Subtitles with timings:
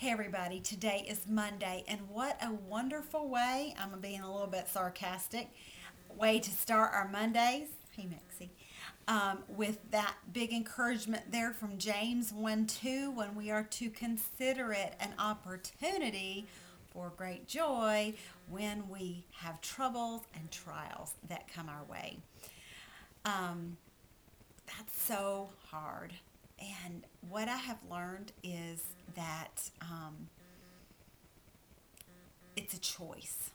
[0.00, 4.68] Hey, everybody, today is Monday, and what a wonderful way, I'm being a little bit
[4.68, 5.48] sarcastic,
[6.16, 7.66] way to start our Mondays.
[7.96, 8.52] Hey, Maxie.
[9.08, 14.70] Um, with that big encouragement there from James 1 2, when we are to consider
[14.72, 16.46] it an opportunity
[16.92, 18.14] for great joy
[18.48, 22.18] when we have troubles and trials that come our way.
[23.24, 23.76] Um,
[24.64, 26.12] that's so hard.
[26.60, 28.82] And what I have learned is
[29.14, 30.28] that um,
[32.56, 33.50] it's a choice.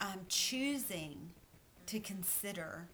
[0.00, 1.30] I'm choosing
[1.86, 2.88] to consider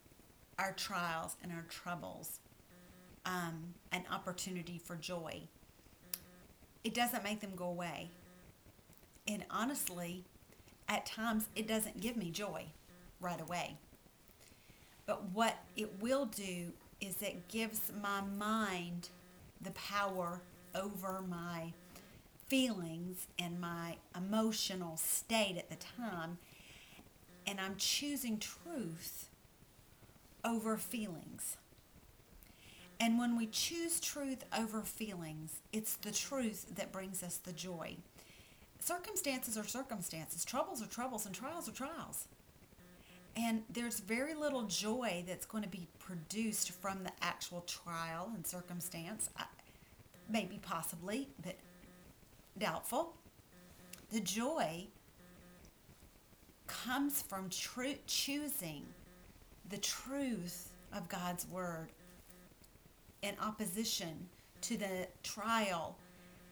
[0.59, 2.41] our trials and our troubles
[3.25, 5.43] um, an opportunity for joy.
[6.85, 8.11] It doesn't make them go away.
[9.27, 10.25] And honestly,
[10.89, 12.67] at times it doesn't give me joy
[13.21, 13.77] right away.
[15.07, 19.09] But what it will do is it gives my mind
[19.61, 20.41] the power
[20.75, 21.73] over my
[22.47, 26.39] feelings and my emotional state at the time.
[27.47, 29.29] And I'm choosing truth
[30.45, 31.57] over feelings.
[32.99, 37.97] And when we choose truth over feelings, it's the truth that brings us the joy.
[38.79, 42.27] Circumstances are circumstances, troubles are troubles, and trials are trials.
[43.43, 48.47] And there's very little joy that's going to be produced from the actual trial and
[48.47, 49.31] circumstance.
[50.29, 51.57] Maybe, possibly, but
[52.59, 53.15] doubtful.
[54.13, 54.89] The joy
[56.67, 58.85] comes from tr- choosing
[59.71, 61.89] the truth of God's word
[63.23, 64.29] in opposition
[64.63, 65.97] to the trial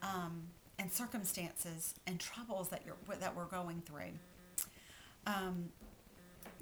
[0.02, 0.42] um,
[0.78, 4.12] and circumstances and troubles that you're that we're going through.
[5.26, 5.68] Um,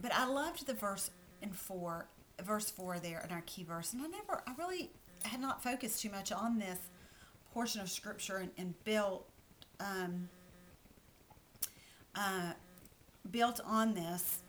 [0.01, 1.11] but I loved the verse
[1.43, 2.07] in four,
[2.43, 4.91] verse four there in our key verse, and I never, I really
[5.23, 6.79] had not focused too much on this
[7.53, 9.29] portion of scripture and, and built,
[9.81, 10.29] um,
[12.15, 12.53] uh,
[13.31, 14.43] built on this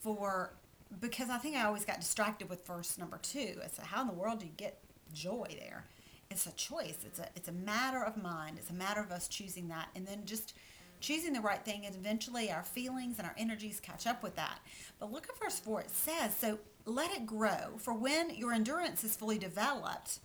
[0.00, 0.52] for
[1.00, 3.56] because I think I always got distracted with verse number two.
[3.62, 4.78] It's how in the world do you get
[5.12, 5.84] joy there?
[6.30, 6.98] It's a choice.
[7.04, 8.58] It's a it's a matter of mind.
[8.58, 10.54] It's a matter of us choosing that, and then just
[11.00, 14.60] choosing the right thing, and eventually our feelings and our energies catch up with that.
[14.98, 15.82] But look at verse 4.
[15.82, 20.20] It says, So let it grow, for when your endurance is fully developed,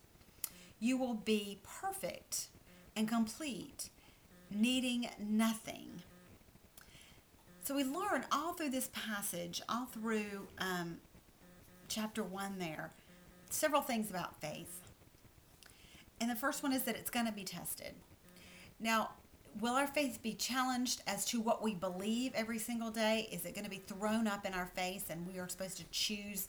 [0.80, 2.48] you will be perfect
[2.96, 3.90] and complete,
[4.52, 6.02] needing nothing.
[7.64, 10.98] So we learn all through this passage, all through um,
[11.88, 12.92] chapter 1 there,
[13.50, 14.82] several things about faith.
[16.20, 17.94] And the first one is that it's going to be tested.
[18.80, 19.12] Now,
[19.60, 23.28] will our faith be challenged as to what we believe every single day?
[23.32, 25.84] Is it going to be thrown up in our face and we are supposed to
[25.92, 26.48] choose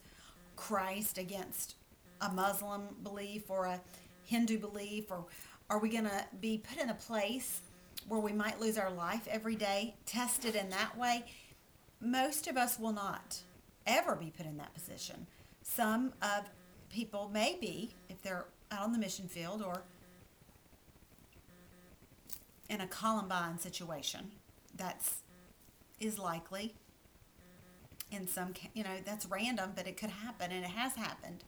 [0.57, 1.75] Christ against
[2.21, 3.81] a Muslim belief or a
[4.25, 5.11] Hindu belief?
[5.11, 5.25] Or
[5.71, 7.61] are we going to be put in a place
[8.09, 11.25] where we might lose our life every day, tested in that way?
[12.01, 13.39] Most of us will not
[13.87, 15.27] ever be put in that position.
[15.63, 16.49] Some of
[16.91, 19.83] people may be if they're out on the mission field or
[22.69, 24.33] in a Columbine situation.
[24.77, 25.17] That's
[26.01, 26.75] is likely.
[28.11, 31.43] In some, you know, that's random, but it could happen, and it has happened.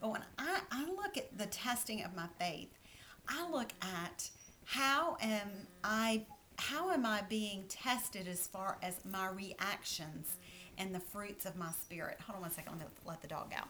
[0.00, 2.68] But when I, I look at the testing of my faith,
[3.28, 4.28] I look at
[4.64, 5.48] how am
[5.82, 6.26] I
[6.56, 10.36] how am I being tested as far as my reactions
[10.78, 12.18] and the fruits of my spirit?
[12.26, 12.78] Hold on one second.
[12.78, 13.68] Let me let the dog out.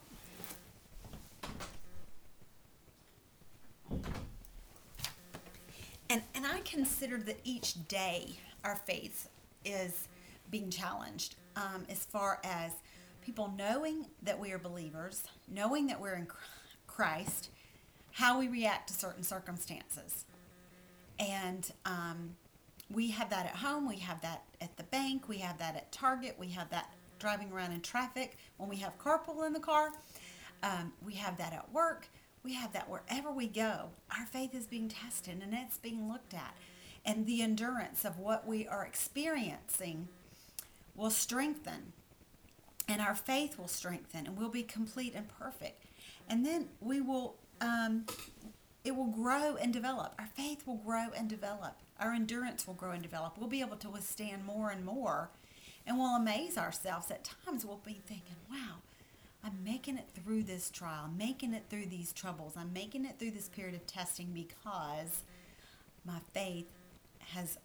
[6.45, 9.29] And, I consider that each day our faith
[9.65, 10.09] is
[10.51, 12.73] being challenged um, as far as
[13.23, 16.27] people knowing that we are believers, knowing that we're in
[16.87, 17.49] Christ,
[18.13, 20.27] how we react to certain circumstances.
[21.19, 22.37] And um,
[22.91, 25.93] we have that at home, we have that at the bank, we have that at
[25.93, 29.93] Target, we have that driving around in traffic when we have carpool in the car,
[30.63, 32.09] um, we have that at work,
[32.45, 33.89] we have that wherever we go.
[34.17, 36.55] Our faith is being tested and it's being looked at.
[37.05, 40.09] And the endurance of what we are experiencing
[40.95, 41.93] will strengthen.
[42.87, 45.85] And our faith will strengthen and we'll be complete and perfect.
[46.29, 48.05] And then we will, um,
[48.85, 50.15] it will grow and develop.
[50.19, 51.79] Our faith will grow and develop.
[51.99, 53.39] Our endurance will grow and develop.
[53.39, 55.31] We'll be able to withstand more and more.
[55.87, 57.11] And we'll amaze ourselves.
[57.11, 58.77] At times we'll be thinking, wow,
[59.45, 63.19] I'm making it through this trial, I'm making it through these troubles, I'm making it
[63.19, 65.23] through this period of testing because
[66.07, 66.67] my faith
[67.33, 67.59] has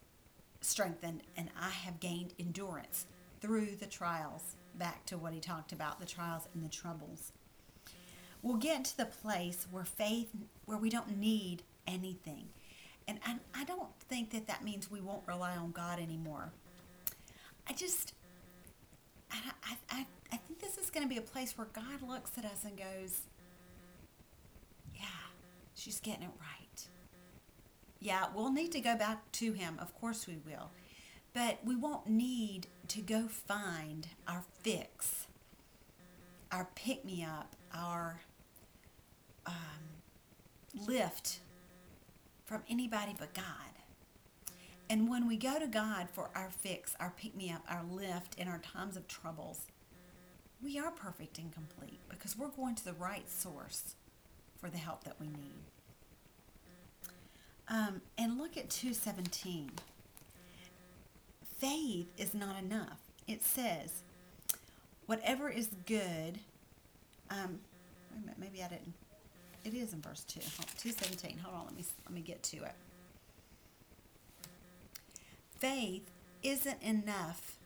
[0.62, 3.06] strengthened and I have gained endurance
[3.42, 4.56] through the trials.
[4.76, 7.32] Back to what he talked about the trials and the troubles.
[8.42, 10.30] We'll get to the place where faith,
[10.66, 12.48] where we don't need anything.
[13.08, 16.52] And I, I don't think that that means we won't rely on God anymore.
[17.68, 18.14] I just,
[19.32, 22.38] I, I, I, I think this is going to be a place where God looks
[22.38, 23.22] at us and goes,
[24.96, 25.06] yeah,
[25.76, 26.88] she's getting it right.
[28.00, 29.78] Yeah, we'll need to go back to Him.
[29.80, 30.72] Of course we will.
[31.34, 35.28] But we won't need to go find our fix,
[36.52, 38.22] our pick me up, our
[39.46, 39.54] um,
[40.88, 41.40] lift
[42.46, 43.46] from anybody but God.
[44.90, 48.36] And when we go to God for our fix, our pick me up, our lift
[48.40, 49.68] in our times of troubles,
[50.64, 53.96] we are perfect and complete because we're going to the right source
[54.60, 55.64] for the help that we need.
[57.70, 59.72] Um, and look at 217.
[61.60, 63.00] Faith is not enough.
[63.28, 64.02] It says,
[65.06, 66.40] whatever is good,
[67.30, 67.60] um,
[68.12, 68.94] wait a minute, maybe I didn't.
[69.64, 70.40] It is in verse 2.
[70.40, 71.38] 217.
[71.44, 72.74] Hold on, let me, let me get to it.
[75.60, 76.10] Faith
[76.42, 77.58] isn't enough,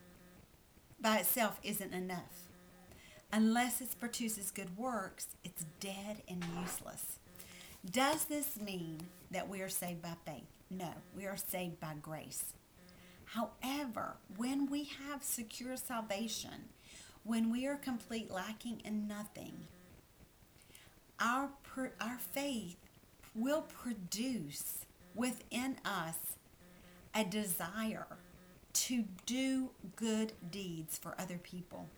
[1.00, 2.48] by itself isn't enough.
[3.36, 7.18] Unless it produces good works, it's dead and useless.
[7.90, 9.00] Does this mean
[9.32, 10.46] that we are saved by faith?
[10.70, 12.54] No, we are saved by grace.
[13.24, 16.68] However, when we have secure salvation,
[17.24, 19.66] when we are complete, lacking in nothing,
[21.18, 21.50] our,
[22.00, 22.76] our faith
[23.34, 24.84] will produce
[25.16, 26.36] within us
[27.16, 28.06] a desire
[28.74, 31.88] to do good deeds for other people,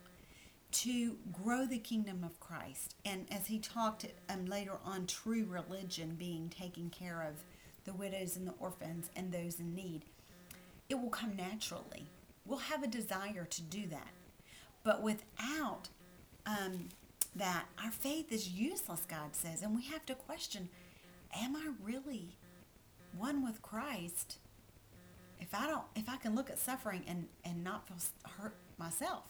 [0.71, 2.95] to grow the kingdom of Christ.
[3.05, 7.35] And as he talked um, later on, true religion being taking care of
[7.85, 10.05] the widows and the orphans and those in need,
[10.89, 12.07] it will come naturally.
[12.45, 14.09] We'll have a desire to do that.
[14.83, 15.89] But without
[16.45, 16.89] um,
[17.35, 19.61] that, our faith is useless, God says.
[19.61, 20.69] And we have to question
[21.35, 22.37] Am I really
[23.17, 24.37] one with Christ?
[25.39, 27.97] if I don't, if I can look at suffering and, and not feel
[28.37, 29.23] hurt myself,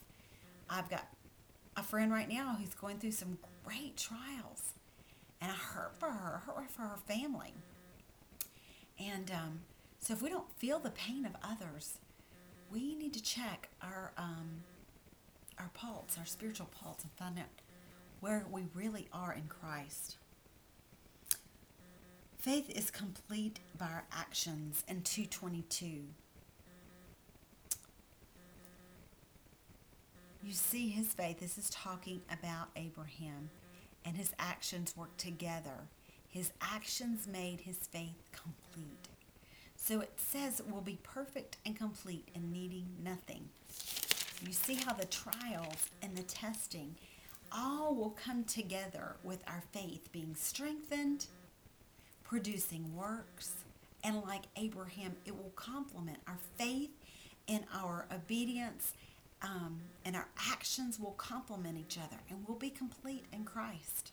[0.69, 1.07] I've got
[1.77, 4.73] a friend right now who's going through some great trials,
[5.39, 7.53] and I hurt for her, hurt for her family.
[8.99, 9.59] And um,
[9.99, 11.99] so, if we don't feel the pain of others,
[12.71, 14.63] we need to check our um,
[15.59, 17.45] our pulse, our spiritual pulse, and find out
[18.19, 20.17] where we really are in Christ.
[22.39, 26.05] Faith is complete by our actions in 222.
[30.47, 31.41] You see his faith.
[31.41, 33.49] This is talking about Abraham
[34.05, 35.89] and his actions work together.
[36.29, 39.09] His actions made his faith complete.
[39.75, 43.49] So it says it will be perfect and complete and needing nothing.
[44.45, 46.95] You see how the trials and the testing
[47.51, 51.25] all will come together with our faith being strengthened
[52.23, 53.51] producing works.
[54.01, 56.91] And like Abraham, it will complement our faith
[57.49, 58.93] and our obedience,
[59.41, 64.11] um, and our actions will complement each other, and we'll be complete in Christ.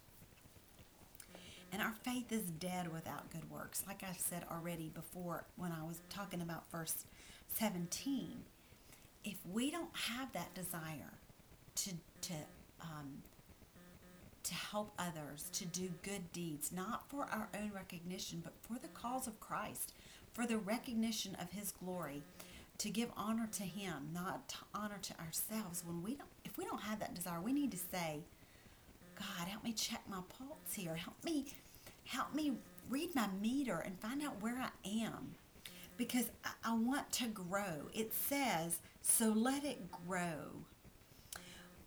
[1.73, 3.83] And our faith is dead without good works.
[3.87, 7.05] Like I said already before when I was talking about verse
[7.55, 8.45] 17,
[9.25, 11.15] if we don't have that desire
[11.77, 11.91] to,
[12.21, 12.35] to
[12.81, 13.23] um,
[14.45, 18.89] to help others to do good deeds, not for our own recognition, but for the
[18.89, 19.95] cause of Christ,
[20.33, 22.23] for the recognition of his glory,
[22.79, 25.83] to give honor to him, not to honor to ourselves.
[25.85, 28.21] When we don't if we don't have that desire, we need to say,
[29.17, 30.95] God, help me check my pulse here.
[30.95, 31.47] Help me
[32.05, 32.53] help me
[32.89, 34.71] read my meter and find out where I
[35.05, 35.35] am.
[35.97, 37.89] Because I, I want to grow.
[37.95, 40.65] It says, so let it grow.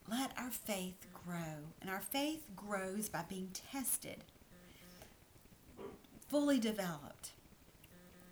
[0.09, 1.73] Let our faith grow.
[1.81, 4.23] And our faith grows by being tested,
[6.29, 7.31] fully developed.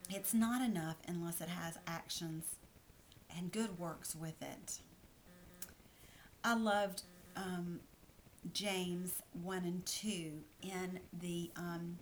[0.10, 2.46] It's not enough unless it has actions
[3.36, 4.80] and good works with it.
[6.44, 7.04] I loved
[7.36, 7.80] um,
[8.54, 10.32] James 1 and 2
[10.62, 11.98] in the um,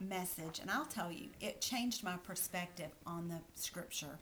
[0.00, 4.18] message, and I'll tell you, it changed my perspective on the scripture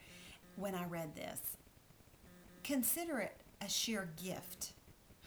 [0.54, 1.40] when I read this.
[2.62, 4.72] Consider it a sheer gift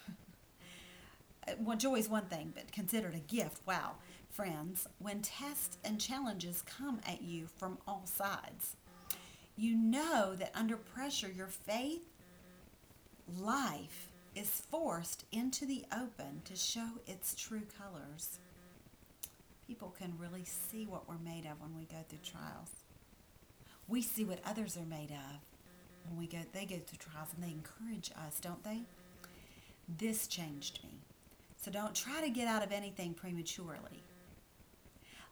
[1.60, 3.62] well, joy is one thing, but considered a gift.
[3.66, 3.96] Wow,
[4.40, 8.78] friends, when tests and challenges come at you from all sides,
[9.58, 12.06] you know that under pressure, your faith
[13.38, 18.40] life is forced into the open to show its true colors.
[19.68, 22.70] People can really see what we're made of when we go through trials.
[23.90, 25.42] We see what others are made of
[26.08, 28.84] when we go they go through trials and they encourage us, don't they?
[29.98, 31.02] This changed me.
[31.58, 34.02] So don't try to get out of anything prematurely.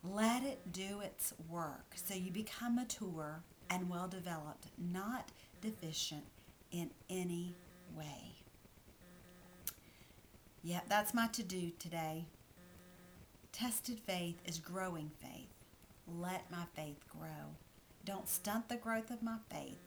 [0.03, 6.23] Let it do its work so you become mature and well developed, not deficient
[6.71, 7.55] in any
[7.95, 8.35] way.
[10.63, 12.25] Yeah, that's my to do today.
[13.51, 15.49] Tested faith is growing faith.
[16.07, 17.55] Let my faith grow.
[18.05, 19.79] Don't stunt the growth of my faith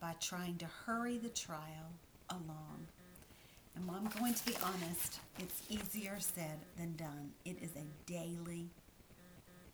[0.00, 1.92] by trying to hurry the trial
[2.30, 2.86] along.
[3.76, 7.32] And I'm going to be honest, it's easier said than done.
[7.44, 8.68] It is a daily,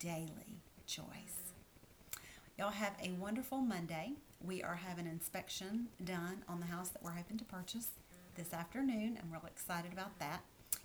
[0.01, 1.53] daily choice.
[2.59, 4.13] Y'all have a wonderful Monday.
[4.43, 7.89] We are having inspection done on the house that we're hoping to purchase
[8.35, 9.19] this afternoon.
[9.23, 10.41] I'm real excited about that.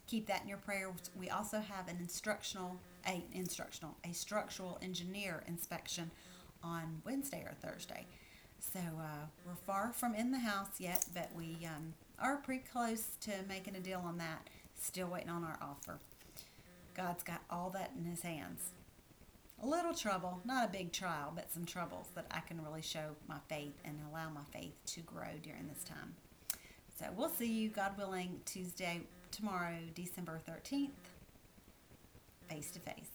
[0.08, 1.10] Keep that in your prayers.
[1.18, 2.76] We also have an instructional,
[3.08, 6.12] a instructional, a structural engineer inspection
[6.62, 8.06] on Wednesday or Thursday.
[8.60, 13.16] So uh, we're far from in the house yet, but we um, are pretty close
[13.22, 14.50] to making a deal on that.
[14.78, 16.00] Still waiting on our offer.
[16.96, 18.72] God's got all that in His hands.
[19.64, 23.16] A little trouble, not a big trial, but some troubles that I can really show
[23.28, 26.16] my faith and allow my faith to grow during this time.
[27.00, 30.90] So we'll see you, God willing, Tuesday, tomorrow, December 13th,
[32.48, 33.15] face to face.